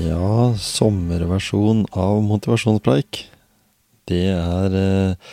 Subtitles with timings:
[0.00, 3.18] Ja, sommerversjon av motivasjonspreik.
[4.08, 5.32] Det er eh,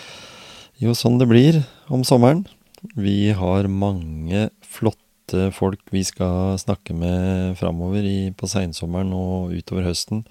[0.84, 1.62] jo sånn det blir
[1.94, 2.42] om sommeren.
[3.00, 8.04] Vi har mange flotte folk vi skal snakke med framover
[8.36, 10.26] på seinsommeren og utover høsten.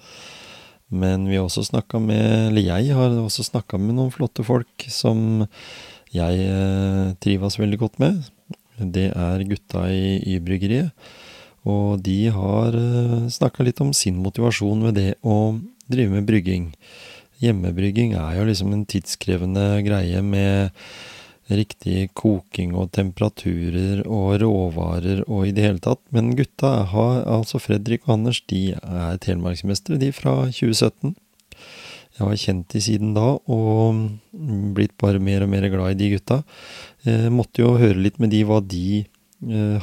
[0.93, 1.65] Men vi har også
[1.97, 5.47] med Eller jeg har også snakka med noen flotte folk som
[6.13, 8.21] jeg eh, trives veldig godt med.
[8.77, 10.93] Det er gutta i Y-bryggeriet.
[11.67, 15.57] Og de har uh, snakka litt om sin motivasjon ved det å
[15.91, 16.71] drive med brygging.
[17.43, 20.73] Hjemmebrygging er jo liksom en tidskrevende greie med
[21.47, 26.01] riktig koking og temperaturer og råvarer og i det hele tatt.
[26.11, 31.15] Men gutta har, altså Fredrik og Anders, de er telemarksmestere, de fra 2017.
[32.17, 36.15] Jeg har kjent de siden da, og blitt bare mer og mer glad i de
[36.15, 36.41] gutta.
[37.05, 39.11] Jeg måtte jo høre litt med de hva de eh,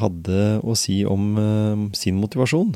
[0.00, 2.74] hadde å si om eh, sin motivasjon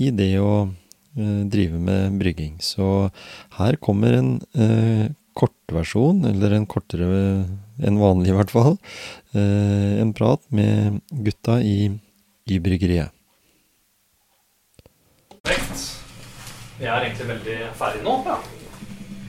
[0.00, 2.58] i det å eh, drive med brygging.
[2.64, 3.10] Så
[3.58, 7.20] her kommer en eh, kortversjon, eller en kortere
[7.80, 8.76] enn vanlig i hvert fall,
[9.34, 11.92] eh, en prat med gutta i,
[12.50, 13.12] i bryggeriet.
[16.80, 18.12] Vi er egentlig veldig ferdig nå.
[18.24, 18.38] Ja.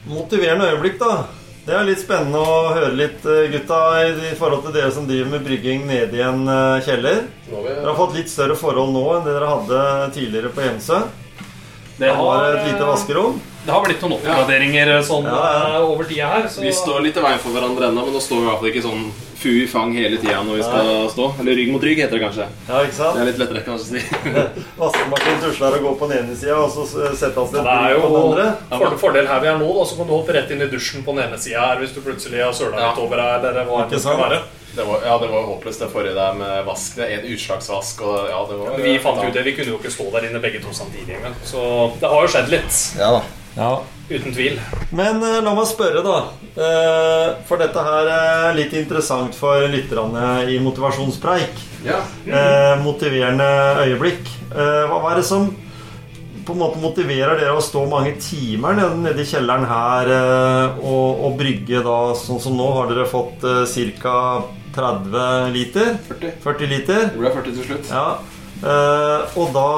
[0.08, 1.41] Motiverende øyeblikk, da.
[1.62, 5.30] Det er litt spennende å høre litt, eh, gutta, i forhold til dere som driver
[5.30, 7.28] med brygging nede i en eh, kjeller.
[7.52, 9.82] Dere har fått litt større forhold nå enn det dere hadde
[10.16, 11.04] tidligere på Hjemsø.
[12.00, 13.38] Det Det var har, et lite vaskerom.
[13.66, 15.76] Det har blitt noen oppgraderinger sånn Ja, ja.
[15.78, 16.48] eh, over tida her.
[16.50, 18.60] Så Vi står litt i veien for hverandre ennå, men nå står vi i hvert
[18.64, 19.04] fall ikke sånn
[19.42, 21.28] fu i fang hele tida når vi skal stå.
[21.42, 22.46] Eller rygg mot rygg, heter det kanskje.
[22.70, 23.16] Ja, ikke sant?
[23.18, 24.02] Det er litt lettere, kanskje å si.
[24.82, 27.96] Vaskemaskin tusler og går på den ene sida, og så setter han seg det er
[27.98, 28.46] på den jo andre.
[28.70, 31.06] for, fordel her vi er nå, da, så kan du hoppe rett inn i dusjen
[31.08, 32.92] på den ene sida her hvis du plutselig har søla Ja.
[32.92, 34.42] litt over her, eller hva det skal være.
[34.72, 36.96] Det var, ja, det var jo håpløst, det forrige der med vask.
[36.96, 39.82] Det er En utslagsvask og ja, det var vi fant ut det, vi kunne jo
[39.82, 41.34] ikke stå der inne begge to samtidig engang.
[41.44, 41.60] Så
[42.00, 42.78] det har jo skjedd litt.
[43.02, 43.22] Ja da.
[43.58, 43.82] Ja.
[44.12, 44.60] Uten tvil.
[44.96, 46.20] Men uh, la meg spørre, da.
[46.52, 51.68] Uh, for dette her er litt interessant for lytterne i motivasjonspreik.
[51.82, 52.04] Ja.
[52.28, 53.48] Eh, motiverende
[53.82, 54.28] øyeblikk.
[54.54, 55.48] Eh, hva er det som
[56.46, 60.12] på en måte motiverer dere å stå mange timer nede, nede i kjelleren her
[60.78, 63.42] og, og brygge da Sånn som nå har dere fått
[64.02, 64.16] ca.
[64.76, 65.96] 30 liter.
[66.08, 66.38] 40.
[66.44, 67.02] 40 liter.
[67.12, 67.90] Det ble 40 til slutt.
[67.92, 68.06] Ja.
[68.62, 69.70] Eh, og da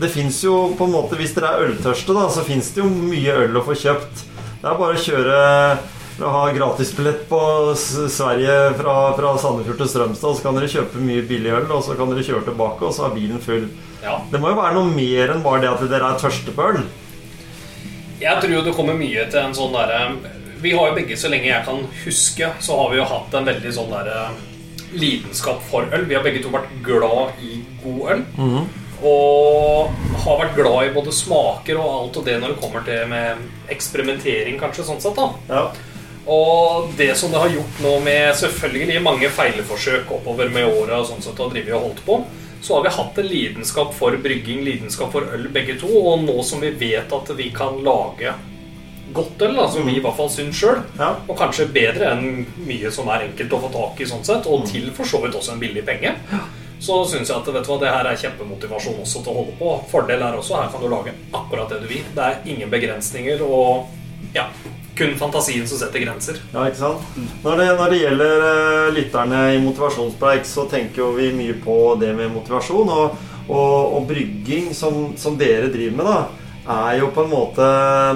[0.00, 2.88] Det fins jo på en måte Hvis dere er øltørste, da, så fins det jo
[2.88, 4.22] mye øl å få kjøpt.
[4.60, 5.40] Det er bare å kjøre
[6.20, 7.40] ha gratisbillett på
[8.10, 11.96] Sverige fra, fra Sandefjord til Strømstad, så kan dere kjøpe mye billig øl, og så
[11.96, 13.68] kan dere kjøre tilbake, og så er bilen full.
[14.02, 14.18] Ja.
[14.32, 16.82] Det må jo være noe mer enn bare det at dere er tørste på øl.
[18.20, 20.00] Jeg tror jo det kommer mye til en sånn derre
[20.60, 23.48] Vi har jo begge, så lenge jeg kan huske, så har vi jo hatt en
[23.48, 24.26] veldig sånn derre
[24.92, 26.04] lidenskap for øl.
[26.10, 28.24] Vi har begge to vært glad i god øl.
[29.06, 29.94] Og
[30.24, 33.46] har vært glad i både smaker og alt og det når det kommer til med
[33.72, 35.16] eksperimentering, kanskje, sånn sett.
[35.16, 35.70] da Ja.
[36.30, 41.08] Og det som det har gjort nå med selvfølgelig mange feilforsøk oppover med åra, og
[41.08, 42.24] sånn sett, og og holdt på,
[42.60, 45.88] så har vi hatt en lidenskap for brygging, lidenskap for øl, begge to.
[45.88, 48.34] Og nå som vi vet at vi kan lage
[49.14, 51.16] godt øl, da, som vi i hvert fall syns sjøl, Ja.
[51.26, 54.66] og kanskje bedre enn mye som er enkelt å få tak i, sånn sett, og
[54.68, 56.14] til for så vidt også en billig penge,
[56.80, 59.56] så syns jeg at vet du hva, det her er kjempemotivasjon også til å holde
[59.58, 59.72] på.
[59.90, 62.04] Fordel er også her kan du lage akkurat det du vil.
[62.16, 63.90] Det er ingen begrensninger, og
[64.36, 64.46] ja,
[64.96, 66.40] kun fantasien som setter grenser.
[66.54, 67.20] Ja, ikke sant?
[67.44, 71.76] Når det, når det gjelder eh, lytterne i motivasjonspreik, så tenker jo vi mye på
[72.00, 72.92] det med motivasjon.
[72.96, 76.50] Og, og, og brygging, som, som dere driver med, da,
[76.80, 77.68] er jo på en måte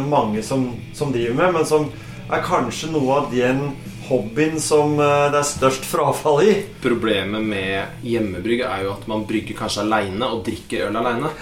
[0.09, 1.89] mange som, som driver med, men som
[2.33, 3.67] er kanskje noe av den
[4.09, 6.57] hobbyen som eh, det er størst frafall i.
[6.83, 11.33] Problemet med hjemmebrygg er jo at man brygger kanskje aleine og drikker øl aleine.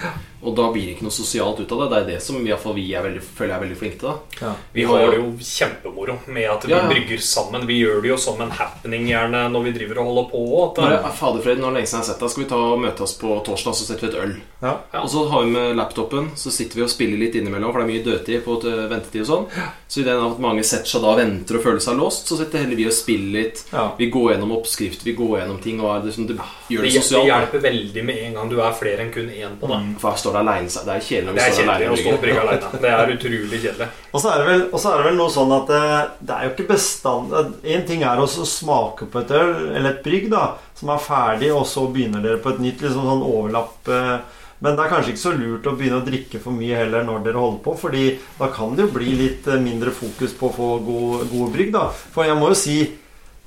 [0.42, 1.88] Og da blir det ikke noe sosialt ut av det.
[1.92, 4.14] Det er det som i fall vi er veldig, føler jeg er veldig flinke til.
[4.40, 6.88] da Vi har det jo kjempemoro med at vi Ja, ja.
[6.90, 7.66] brygger sammen.
[7.66, 10.42] Vi gjør det jo som en happening gjerne når vi driver og holder på.
[10.64, 12.30] At, Bare, Fader Fred, nå er det lenge siden jeg har sett deg.
[12.34, 14.34] Skal vi ta og møte oss på torsdag, så setter vi et øl?
[14.62, 14.74] Ja.
[14.92, 15.02] Ja.
[15.02, 17.86] Og så har vi med laptopen, så sitter vi og spiller litt innimellom, for det
[17.86, 19.46] er mye dødtid på eh, ventetid og sånn.
[19.86, 22.38] Så i den at mange setter seg da og venter og føler seg låst, så
[22.40, 23.64] sitter heller vi og spiller litt.
[23.72, 23.90] Ja.
[23.98, 26.38] Vi går gjennom oppskrift, vi går gjennom ting, og er det, liksom, det
[26.72, 27.28] gjør det, det det sosialt.
[27.28, 27.38] da.
[27.38, 29.80] hjelper veldig med en gang du er flere enn kun én på det.
[30.31, 30.72] Her står aleine.
[30.72, 32.82] Det er kjedelig Det er kjedelig å stå og brygge alene.
[32.82, 33.88] Det er utrolig kjedelig.
[34.12, 35.82] Og så er det vel, og så er det vel noe sånn at det,
[36.28, 37.32] det er jo ikke bestand
[37.62, 40.44] En ting er å smake på et øl, eller et brygg, da,
[40.78, 43.76] som er ferdig, og så begynner dere på et nytt liksom sånn overlapp.
[43.88, 47.02] eh, Men det er kanskje ikke så lurt å begynne å drikke for mye heller
[47.06, 48.04] når dere holder på, fordi
[48.38, 51.72] da kan det jo bli litt eh, mindre fokus på å få gode, gode brygg,
[51.74, 51.88] da.
[52.14, 52.76] For jeg må jo si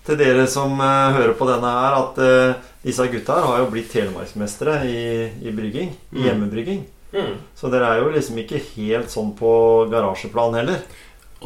[0.05, 2.53] til dere som eh, hører på denne her, at eh,
[2.85, 4.99] disse gutta her har jo blitt telemarksmestere i,
[5.47, 5.89] i brygging.
[6.13, 6.23] I Mm.
[6.27, 6.83] hjemmebrygging.
[7.15, 7.33] Mm.
[7.55, 9.49] Så dere er jo liksom ikke helt sånn på
[9.91, 10.81] garasjeplan heller.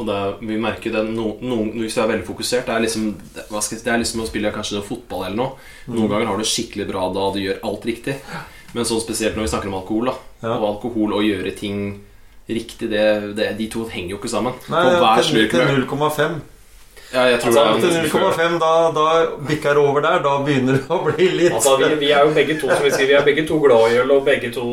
[0.00, 0.18] Og det
[0.48, 3.42] vi merker det no, no, Hvis du er veldig fokusert Det er liksom det,
[3.90, 5.50] er liksom å spille kanskje noe fotball eller noe.
[5.90, 6.10] Noen Mm.
[6.12, 8.14] ganger har du skikkelig bra da du gjør alt riktig.
[8.72, 10.14] Men sånn spesielt når vi snakker om alkohol, da.
[10.46, 10.54] Ja.
[10.56, 12.00] Og alkohol og gjøre ting
[12.48, 14.54] riktig, det, det, de to henger jo ikke sammen.
[14.70, 16.40] Nei, På hver slurk til 0,5.
[17.10, 19.06] Ja, jeg tror Altså, det Til er 0,5, da, da
[19.48, 20.22] bikker det over der.
[20.22, 22.92] Da begynner det å bli litt Altså, vi, vi er jo begge to som vi
[22.94, 24.66] sier, vi er begge to glad i øl, og begge to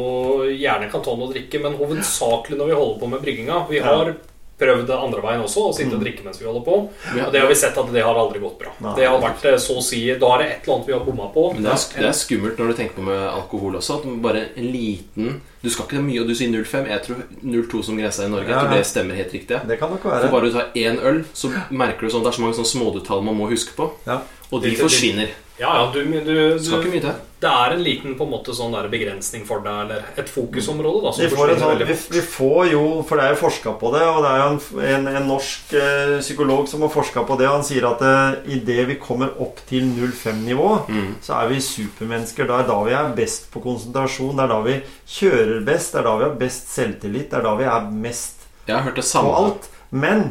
[0.54, 3.62] gjerne kan ta noe å drikke, men hovedsakelig når vi holder på med brygginga.
[3.72, 4.13] Vi har
[4.57, 6.77] prøvd andre veien også, å sitte og drikke mens vi holder på.
[6.89, 8.71] Og det har vi sett at det har aldri gått bra.
[8.81, 8.95] Nei.
[8.98, 11.04] Det har vært eh, så å si Da er det et eller annet vi har
[11.06, 11.44] bomma på.
[11.54, 14.00] Men det er, det er skummelt når du tenker på med alkohol også.
[14.00, 16.89] At bare en liten Du skal ikke mye, og du sier 0,5.
[16.89, 18.50] Jeg tror 0,2 som grensa i Norge.
[18.50, 19.62] Jeg tror det stemmer helt riktig.
[19.68, 20.25] Det kan nok være.
[20.25, 22.74] For bare du tar én øl, så merker du sånn Det er så mange sånne
[22.74, 23.92] smådetaljer man må huske på.
[24.07, 24.21] Ja.
[24.51, 25.33] Og de forsvinner.
[25.57, 27.15] Ja, ja, du, du, Skal ikke du mye til.
[27.41, 31.01] Det er en liten på en måte sånn der begrensning for deg, eller et fokusområde,
[31.03, 31.11] da.
[31.13, 34.03] Som Vi får, sånn, vi, vi får jo For det er jo forska på det,
[34.05, 34.59] og det er jo en,
[34.94, 37.47] en, en norsk eh, psykolog som har forska på det.
[37.49, 41.09] Og han sier at eh, idet vi kommer opp til 0,5-nivå, Mm.
[41.25, 42.45] så er vi supermennesker.
[42.49, 44.38] Det er da vi er best på konsentrasjon.
[44.38, 44.77] Det er da vi
[45.17, 45.94] kjører best.
[45.94, 47.31] Det er da vi har best selvtillit.
[47.33, 49.69] Det er da vi er mest Jeg har hørt det på alt.
[49.89, 50.27] Men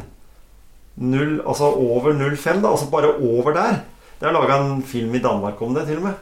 [0.96, 3.82] null, altså over 0,5, da, altså bare over der
[4.20, 6.20] Det er laga en film i Danmark om det, til og med.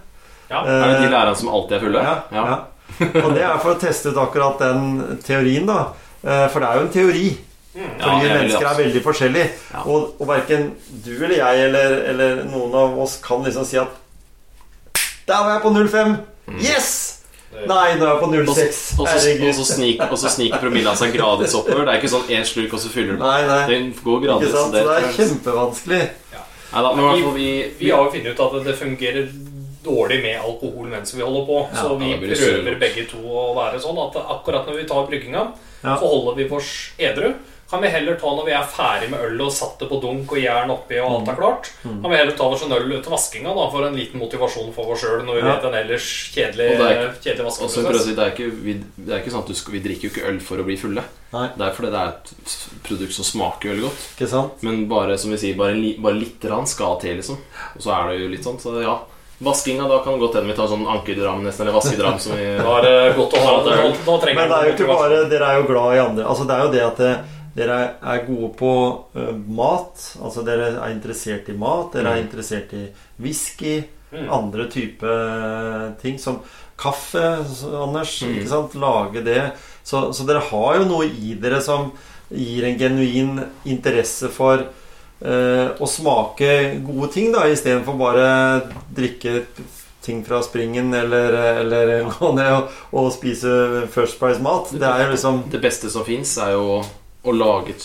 [0.50, 0.62] Ja.
[0.67, 2.05] det Er jo de lærerne som alltid er fulle?
[2.05, 2.56] Ja, ja.
[3.25, 5.79] Og det er for å teste ut akkurat den teorien, da.
[6.25, 7.26] Eh, For det er jo en teori.
[7.75, 7.88] Mm.
[7.99, 9.49] Fordi Ja, mennesker er veldig forskjellige.
[9.73, 9.81] Ja.
[9.87, 10.69] Og, og verken
[11.05, 13.91] du eller jeg eller, eller noen av oss kan liksom si at
[15.26, 16.14] Der var jeg på 0,5!
[16.61, 16.93] Yes!
[17.55, 18.79] Nei, nå er jeg på 0,6.
[18.99, 21.87] og så, sniker, og så sniker promillen seg gradvis oppover.
[21.87, 23.23] Det er ikke sånn én slurk, og så fyller du.
[23.23, 23.58] Nei.
[23.70, 24.56] Den går gradvis.
[24.75, 26.00] det er kjempevanskelig.
[26.75, 27.49] Nei da, men i vi,
[27.79, 29.29] Vi har jo funnet ut at det fungerer
[29.85, 31.59] dårlig med alkohol mens vi holder på.
[31.75, 35.06] Ja, så vi det prøver begge to å være sånn at akkurat når vi tar
[35.11, 35.43] brygginga,
[35.85, 35.97] Ja.
[36.00, 37.35] så holder vi oss edru.
[37.71, 40.31] Kan vi heller ta når vi er ferdig med ølet og satt det på dunk
[40.32, 42.00] og jern oppi og alt er klart, Mm.
[42.03, 44.93] kan vi heller ta oss en øl til vaskinga da, for en liten motivasjon for
[44.93, 45.55] oss sjøl når vi Ja.
[45.56, 48.05] vet en ellers kjedelig, Og det kjedelig vaskeprosess.
[48.05, 50.11] si, det, er ikke, vi, det er ikke sånn at du, skal, vi drikker jo
[50.11, 51.03] ikke øl for å bli fulle.
[51.35, 51.49] Nei.
[51.59, 52.55] Det er fordi det er et
[52.87, 54.05] produkt som smaker veldig godt.
[54.15, 54.63] Ikke sant?
[54.67, 57.41] Men bare som vi sier, bare, li, bare litt grann skal til, liksom.
[57.75, 58.95] Og så er det jo litt sånn, så ja.
[59.45, 62.45] Vaskinga, da kan det godt hende vi tar sånn ankerdram nesten, eller vaskedram som vi
[62.63, 63.79] Da er det godt å ha det.
[64.07, 66.27] Trenger Men det er jo ikke bare Dere er jo glad i andre.
[66.31, 67.79] Altså Det er jo det at eh, dere
[68.15, 68.71] er gode på
[69.19, 70.07] eh, mat.
[70.23, 71.91] Altså Dere er interessert i mat.
[71.99, 72.29] Dere er Mm.
[72.29, 72.85] interessert i
[73.27, 73.75] whisky.
[74.15, 74.31] Mm.
[74.39, 76.39] Andre type eh, ting som
[76.79, 77.23] kaffe,
[77.75, 78.15] Anders.
[78.23, 78.39] Mm.
[78.39, 78.75] Ikke sant?
[78.79, 79.41] Lage det.
[79.85, 81.93] Så, så dere har jo noe i dere som
[82.33, 83.39] gir en genuin
[83.69, 88.29] interesse for eh, å smake gode ting, da, istedenfor bare
[88.97, 89.43] drikke
[90.05, 94.75] ting fra springen eller, eller gå ned og, og spise First Price-mat.
[94.77, 96.82] Det er jo liksom Det beste som fins, er jo
[97.25, 97.85] å lage et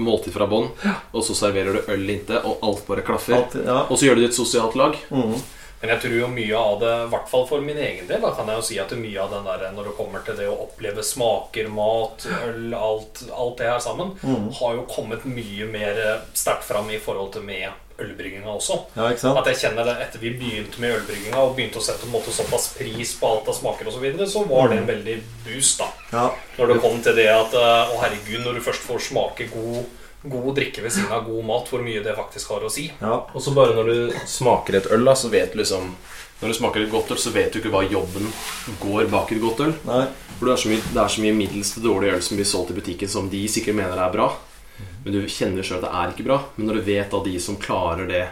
[0.00, 0.70] måltid fra bånn,
[1.12, 3.36] og så serverer du øl inntil, og alt bare klaffer.
[3.36, 3.82] Alt, ja.
[3.84, 4.96] Og så gjør du det i et sosialt lag.
[5.12, 5.34] mm,
[5.80, 8.32] Men jeg tror jo mye av det, i hvert fall for min egen del, da
[8.34, 10.56] kan jeg jo si at mye av den der når det kommer til det å
[10.66, 14.48] oppleve smaker, mat, øl, alt, alt det her sammen, Mm.
[14.58, 16.00] har jo kommet mye mer
[16.34, 17.68] sterkt fram i forhold til med
[17.98, 18.76] ølbrygginga også.
[18.96, 19.08] ja?
[19.10, 22.12] At jeg kjenner det etter vi begynte med ølbrygginga og begynte å sette på en
[22.14, 25.16] måte såpass pris på alt av smaker osv., så, videre, så var det en veldig
[25.46, 25.88] boost, da.
[26.12, 26.26] Ja,
[26.58, 29.84] Når det kom til det at eh, Å, herregud, når du først får smake god,
[30.22, 32.88] god drikke ved siden av god mat, hvor mye det faktisk har å si.
[33.00, 33.16] ja.
[33.32, 35.92] Og så bare når du smaker et øl, da, så vet du liksom
[36.38, 38.28] Når du smaker et godt øl, så vet du ikke hva jobben
[38.78, 39.72] går bak et godt øl.
[39.88, 40.04] Nei.
[40.38, 42.46] For det er så mye, det er så mye middels til dårlig øl som blir
[42.46, 44.28] solgt i butikken, som de sikkert mener er bra.
[45.02, 46.36] Men du kjenner sjøl at det er ikke bra.
[46.54, 48.28] Men når du vet av de som klarer det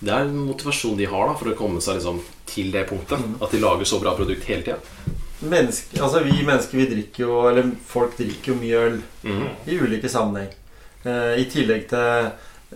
[0.00, 3.22] Det er en motivasjon de har da for å komme seg liksom til det punktet.
[3.42, 5.14] At de lager så bra produkt hele tida.
[5.38, 8.96] Menneske, altså vi mennesker vi drikker jo Eller folk drikker jo mye øl
[9.70, 10.50] i ulike sammenheng.
[11.06, 11.98] Eh, I tillegg til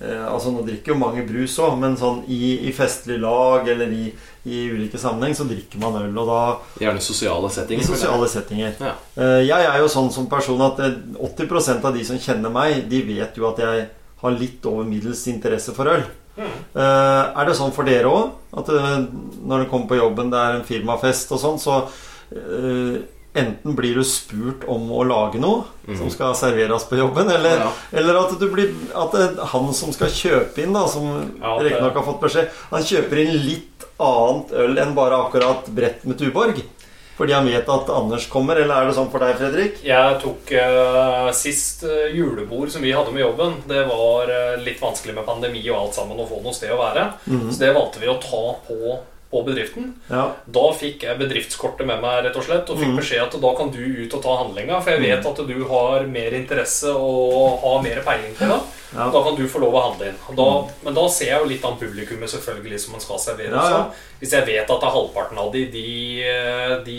[0.01, 3.91] eh, Altså Nå drikker jo mange brus òg, men sånn i, i festlig lag eller
[3.93, 4.07] i,
[4.49, 6.15] i ulike sammenheng så drikker man øl.
[6.23, 6.43] Og da
[6.85, 7.85] Gjerne sosiale i settinger.
[7.91, 8.73] sosiale settinger.
[8.81, 8.95] Ja.
[9.19, 12.87] Eh, Jeg er jo sånn som person at eh, 80% av de som kjenner meg,
[12.89, 13.89] de vet jo at jeg
[14.23, 16.05] har litt over middels interesse for øl.
[16.39, 16.53] Mm.
[16.79, 18.31] Er det sånn for dere òg?
[18.57, 21.81] At når dere kommer på jobben, det er en firmafest og sånn, så
[23.35, 25.95] Enten blir du spurt om å lage noe mm.
[25.97, 27.71] som skal serveres på jobben, eller, Ja.
[27.97, 31.09] eller at, du blir, at det er han som skal kjøpe inn, da, som
[31.41, 36.05] Ja, riktignok har fått beskjed Han kjøper inn litt annet øl enn bare akkurat brett
[36.05, 36.61] med Tuborg.
[37.17, 39.81] Fordi han vet at Anders kommer, eller er det sånn for deg, Fredrik?
[39.85, 43.59] Jeg tok uh, sist uh, julebord som vi hadde med jobben.
[43.69, 46.81] Det var uh, litt vanskelig med pandemi og alt sammen å få noe sted å
[46.81, 47.05] være.
[47.29, 48.97] Så det valgte vi å ta på,
[49.33, 49.95] på bedriften.
[50.13, 50.27] Ja.
[50.45, 53.73] Da fikk jeg bedriftskortet med meg rett og slett og fikk beskjed at da kan
[53.73, 54.79] du ut og ta handlinga.
[54.85, 58.61] For jeg vet at du har mer interesse og har mer peiling på det.
[58.93, 59.09] Ja.
[59.09, 60.19] Da kan du få lov å handle inn.
[60.37, 60.49] Da,
[60.85, 63.85] men da ser jeg jo litt an publikummet selvfølgelig som man skal servere Ja.
[64.21, 65.87] Hvis jeg vet at det er halvparten av de, de,
[66.29, 66.99] eh, de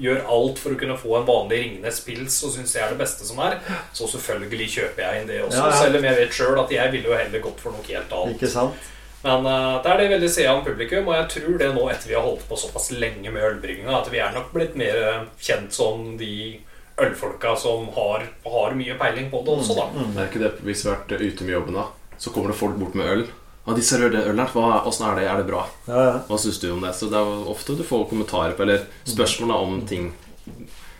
[0.00, 3.00] gjør alt for å kunne få en vanlig Ringnes pils og syns det er det
[3.02, 3.58] beste som er,
[3.94, 5.60] så selvfølgelig kjøper jeg inn det også.
[5.60, 5.82] Ja, ja.
[5.82, 8.38] Selv om jeg vet sjøl at jeg ville jo heller gått for noe helt annet.
[8.38, 8.90] Ikke sant?
[9.24, 12.10] Men uh, det er det veldig seende om publikum, og jeg tror det nå etter
[12.10, 15.22] vi har holdt på såpass lenge med ølbrygginga, at vi er nok blitt mer eh,
[15.40, 16.60] kjent som de
[17.00, 19.86] ølfolka som har, har mye peiling på det også, da.
[19.96, 20.12] Mm.
[20.20, 21.86] er ikke det hvis vi har vært ute med jobben, da.
[22.20, 23.24] Så kommer det folk bort med øl.
[23.64, 24.52] Ja, de serverer det øl her.
[24.52, 25.24] Hva- Åssen er det?
[25.32, 25.64] Er det bra?
[25.88, 26.12] Ja, ja.
[26.28, 26.92] Hva syns du om det?
[26.94, 30.10] Så det er ofte du får kommentarer på, eller spørsmål da, om ting.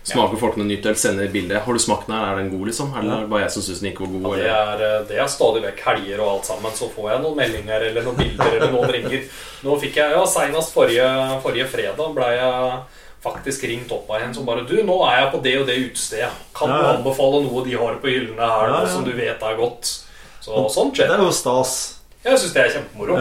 [0.05, 1.57] Smaker folk noe nytt eller sender bilde.
[1.65, 2.33] 'Har du smakt den her?
[2.33, 2.91] Er den god?' liksom?
[2.99, 4.37] Eller er det bare jeg som syns den ikke var god?
[4.37, 6.73] Det er, eh, det er stadig vekk helger og alt sammen.
[6.77, 9.23] Så får jeg noen meldinger eller noen bilder eller noen ringer.
[9.65, 11.09] Nå fikk jeg, ja, Senest forrige,
[11.43, 12.83] forrige fredag ble jeg
[13.25, 15.79] faktisk ringt opp av en som bare 'Du, nå er jeg på det og det
[15.91, 16.31] utestedet.
[16.55, 18.87] Kan Ja, du anbefale noe de har på hyllene her Ja, ja.
[18.87, 20.05] som du vet er godt?'
[20.45, 21.15] Så sånt Det skjer.
[21.15, 21.95] er jo stas.
[22.23, 23.17] Jeg syns det er kjempemoro.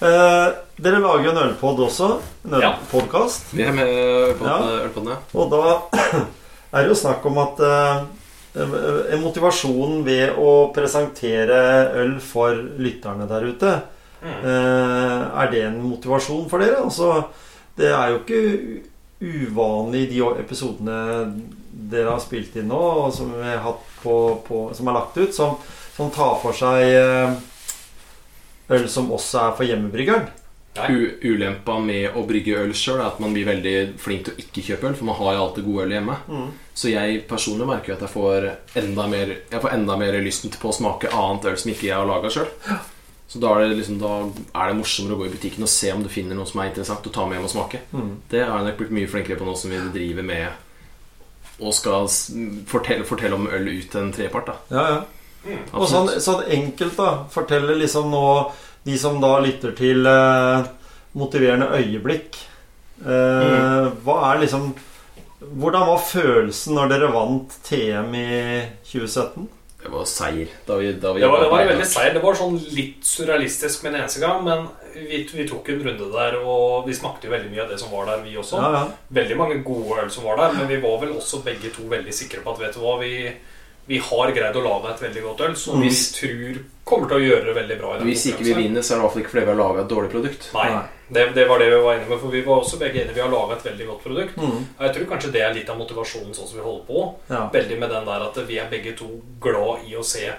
[0.00, 0.46] Eh,
[0.80, 2.10] dere lager jo en ølpod også.
[2.48, 2.70] En Ja.
[2.78, 3.50] ølpodkast.
[3.52, 4.58] Vi er med på Ja.
[4.86, 5.16] ølpodden, ja.
[5.34, 5.82] Og da
[6.72, 11.60] er det jo snakk om at eh, motivasjonen ved å presentere
[12.00, 13.80] øl for lytterne der ute
[14.20, 14.44] Mm.
[14.44, 16.82] eh, Er det en motivasjon for dere?
[16.84, 17.24] Altså,
[17.78, 18.82] det er jo ikke
[19.22, 20.96] uvanlig i de episodene
[21.90, 22.76] dere har spilt inn nå,
[23.06, 25.56] og som vi har hatt på, på, som er lagt ut, som,
[25.96, 27.32] som tar for seg eh,
[28.70, 30.28] øl som også er for hjemmebryggeren.
[31.26, 34.62] Ulempa med å brygge øl sjøl er at man blir veldig flink til å ikke
[34.68, 36.16] kjøpe øl, for man har jo alltid god øl hjemme.
[36.78, 38.46] Så jeg personlig merker jo at jeg får
[38.80, 41.98] enda mer Jeg får enda mer lysten på å smake annet øl som ikke jeg
[41.98, 42.48] har laga sjøl.
[43.30, 44.14] Så da er, det liksom, da
[44.58, 46.70] er det morsommere å gå i butikken og se om du finner noe som er
[46.72, 47.78] interessant, og ta med hjem og smake.
[48.30, 50.48] Det har jeg nok blitt mye flinkere på nå som vi driver med
[51.60, 52.08] og skal
[52.66, 54.46] fortelle, fortelle om øl ut til en trepart.
[54.46, 55.00] da Ja, ja.
[55.72, 57.10] Og sånn, sånn enkelt, da.
[57.32, 58.24] Fortelle liksom nå
[58.84, 60.66] de som da lytter til eh,
[61.20, 62.36] motiverende øyeblikk.
[63.00, 64.72] Eh, Hva er liksom
[65.40, 68.26] Hvordan var følelsen når dere vant TM i
[68.84, 69.46] 2017?
[69.80, 70.50] Det var seier.
[70.66, 72.12] Da vi, da vi Det var, det var veldig seier.
[72.12, 76.08] Det var sånn litt surrealistisk med en eneste gang, men vi, vi tok en runde
[76.12, 78.60] der, og vi smakte jo veldig mye av det som var der, vi også.
[78.60, 78.82] Ja, ja.
[79.22, 82.12] Veldig mange gode øl som var der, men vi var vel også begge to veldig
[82.14, 83.14] sikre på at vet du hva, vi,
[83.90, 86.12] vi har greid å lage et veldig godt øl som vi Mm.
[86.18, 86.58] tror
[86.90, 87.90] kommer til å gjøre det veldig bra.
[88.06, 89.80] Hvis ikke vi vinner, så er det i hvert fall ikke fordi vi har laga
[89.82, 90.46] et dårlig produkt.
[90.54, 90.68] Nei,
[91.10, 93.14] det, det var det vi var enige med, for vi var også begge enige.
[93.14, 94.36] Vi har laga et veldig godt produkt.
[94.38, 94.60] Mm.
[94.80, 97.14] Jeg tror kanskje det er litt av motivasjonen sånn som vi holder på.
[97.30, 97.42] ja.
[97.52, 99.08] Veldig med den der at vi er begge to
[99.40, 100.30] glad i å se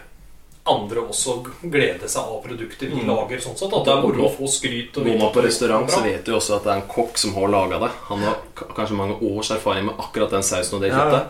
[0.72, 3.08] andre også glede seg av produkter vi Mm.
[3.08, 3.38] lager.
[3.42, 4.96] sånn sett At det er moro å få skryt.
[4.98, 7.34] og Går man på restaurant, så vet du også at det er en kokk som
[7.34, 7.92] har laga det.
[8.10, 8.36] Han har
[8.76, 11.24] kanskje mange års erfaring med akkurat den sausen og det Ja, ja.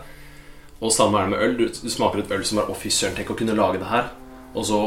[0.82, 1.56] Og samme er det med øl.
[1.56, 3.86] Du, du smaker et øl som er 'Å, fy søren, tenk å kunne lage det
[3.88, 4.10] her'.
[4.54, 4.80] Og så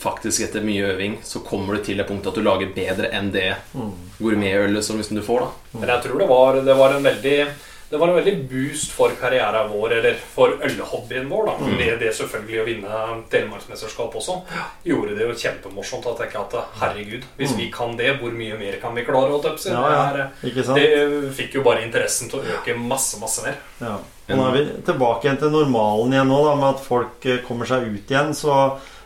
[0.00, 3.30] faktisk etter mye øving så kommer du til det punktet at du lager bedre enn
[3.32, 3.92] det Mm.
[4.20, 5.40] gourmetølet som liksom du får.
[5.40, 7.48] da Men jeg tror det var, det var en veldig
[7.90, 11.46] det var en veldig boost for karrieren vår, eller for ølhobbyen vår.
[11.46, 11.76] da Mm.
[11.78, 14.42] det, det selvfølgelig å vinne Telemarksmesterskapet også
[14.84, 16.06] gjorde det jo kjempemorsomt.
[16.06, 19.30] Å tenke at herregud, hvis vi kan det, hvor mye mer kan vi klare?
[19.30, 19.40] å?
[19.42, 19.72] Mm.
[19.72, 20.30] Ja, ja.
[20.42, 20.74] Det, her?
[20.74, 23.54] Det fikk jo bare interessen til å øke masse, masse mer.
[23.80, 23.98] Ja.
[24.24, 27.42] Og nå er vi tilbake igjen til normalen igjen nå, da, med at folk eh,
[27.44, 28.32] kommer seg ut igjen.
[28.36, 28.54] Så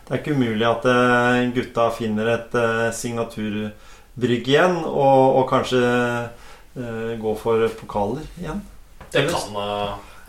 [0.07, 5.81] det er ikke umulig at eh, gutta finner et eh, signaturbrygg igjen, og, og kanskje
[5.83, 8.63] uh, går for pokaler igjen.
[9.11, 9.59] Det kan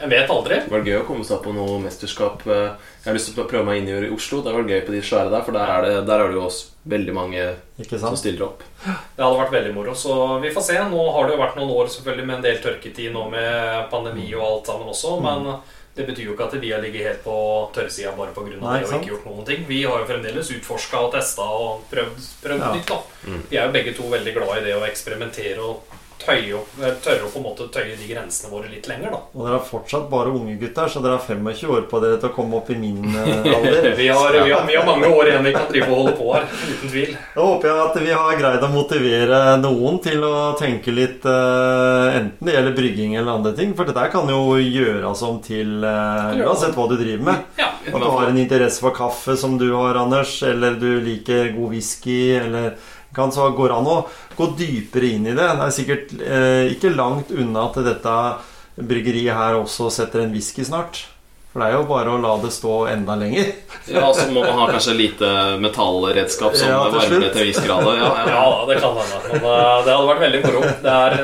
[0.03, 0.55] En vet aldri.
[0.65, 2.47] Det var gøy å komme seg på noe mesterskap.
[2.47, 2.71] eh,
[3.05, 4.41] Jeg har lyst til å prøve meg inn i Oslo.
[4.43, 6.47] Det var gøy på de svære der, for der er det, der er det jo
[6.47, 8.63] også veldig mange Ikke som stiller opp.
[8.85, 9.93] Det hadde vært veldig moro.
[9.95, 10.79] Så vi får se.
[10.91, 14.33] Nå har det jo vært noen år selvfølgelig med en del tørketid nå med pandemi
[14.35, 15.23] og alt sammen også, Mm.
[15.45, 15.61] men
[15.97, 17.37] det betyr jo ikke at vi har ligget helt på
[17.75, 18.57] tørrsida bare pga.
[18.57, 19.65] Det og ikke gjort noen ting.
[19.69, 22.73] Vi har jo fremdeles utforska og testa og prøvd, prøvd Ja.
[22.75, 22.87] nytt.
[22.87, 23.43] da Mm.
[23.51, 25.83] Vi er jo begge to veldig glad i det å eksperimentere og
[26.21, 29.21] tøye opp, eh, tørre å på en måte tøye de grensene våre litt lenger, da.
[29.35, 32.31] Og dere er fortsatt bare unge gutter, så dere har 25 år på dere til
[32.31, 33.89] å komme opp i min eh, alder.
[34.01, 36.29] Vi har, vi, har, vi har mange år igjen vi kan drive og holde på
[36.35, 37.17] her, uten tvil.
[37.35, 42.19] Da håper jeg at vi har greid å motivere noen til å tenke litt eh,
[42.21, 43.75] Enten det gjelder brygging eller andre ting.
[43.79, 47.45] For dette kan jo gjøres om til Uansett hva du driver med.
[47.61, 51.53] Ja, At du har en interesse for kaffe som du har, Anders, eller du liker
[51.57, 52.75] god whisky, eller
[53.15, 53.97] kan så går an å
[54.37, 55.47] gå dypere inn i det.
[55.47, 58.19] Det er sikkert eh, ikke langt unna at dette
[58.81, 61.05] bryggeriet her også setter en whisky snart.
[61.51, 63.49] For det er jo bare å la det stå enda lenger.
[63.91, 67.63] Ja, Så må man ha kanskje lite metallredskap som Ja, til varmer til en viss
[67.65, 67.89] grad.
[67.91, 68.35] Ja, ja.
[68.37, 69.23] ja det kan hende.
[69.33, 70.61] Men eh, det hadde vært veldig moro.
[70.85, 71.17] Det er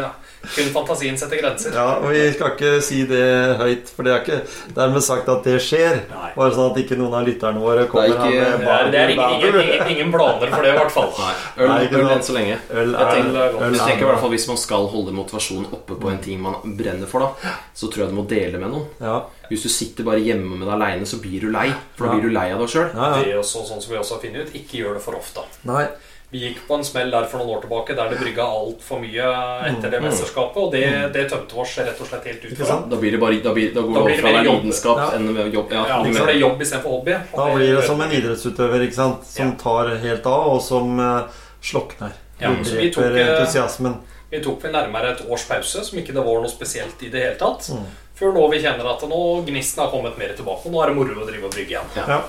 [0.54, 1.72] kun fantasien setter grenser.
[1.74, 3.22] Ja, og Vi skal ikke si det
[3.58, 6.02] høyt, for det er ikke dermed sagt at det skjer.
[6.10, 6.30] Nei.
[6.36, 8.76] Bare sånn at ikke noen av lytterne våre kommer Det er ikke- her med Det
[8.76, 11.12] er, det er ingen, ingen, ingen, planer for det, i hvert fall.
[11.18, 12.58] Nei, øl, Nei, ikke øl enn så lenge.
[12.70, 15.12] Øl Jeg er, tenker, øl jeg tenker i er hvert fall Hvis man skal holde
[15.12, 18.58] motivasjonen oppe på en ting man brenner for, da så tror jeg du må dele
[18.58, 18.86] med noen.
[19.00, 19.22] ja.
[19.48, 21.68] Hvis du sitter bare hjemme med deg aleine, så blir du lei.
[21.94, 22.88] For da blir du lei av deg sjøl.
[22.94, 23.22] Ja, ja.
[23.22, 25.44] Det er også sånn som vi også har funnet ut, ikke gjør det for ofte.
[25.64, 25.86] Nei.
[26.30, 29.26] Vi gikk på en smell der for noen år tilbake der det brygga altfor mye
[29.68, 32.56] etter det mesterskapet, og det, det tømte oss rett og slett helt ut.
[32.58, 32.78] Fra.
[32.90, 34.32] Da blir det bare Da, blir, da går Da det blir over det fra å
[34.32, 34.64] mer være jobb.
[34.64, 35.06] lidenskap Ja.
[35.14, 35.70] enn jobb.
[35.70, 37.12] Ja, Ja, så er det jobb istedenfor hobby.
[37.12, 39.24] Da det- blir det som en idrettsutøver ikke sant?
[39.26, 39.54] som Ja.
[39.62, 41.22] tar helt av, og som uh,
[41.62, 42.12] slokner.
[42.40, 43.94] Ja, så vi tok, eh, entusiasmen.
[44.30, 47.22] Vi tok vel nærmere et års pause, som ikke det var noe spesielt i det
[47.22, 47.70] hele tatt.
[47.70, 47.86] Mm.
[48.18, 50.96] Før nå vi kjenner at nå gnisten har kommet mer tilbake, og nå er det
[50.96, 51.86] moro å drive og brygge igjen.
[51.96, 52.22] Ja.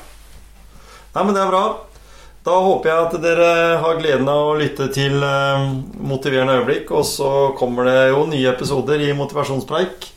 [1.16, 1.78] Nei, men det er bra.
[2.48, 3.48] Da håper jeg at dere
[3.82, 5.66] har gleden av å lytte til eh,
[6.00, 6.94] Motiverende øyeblikk.
[6.96, 10.08] Og så kommer det jo nye episoder i Motivasjonspreik.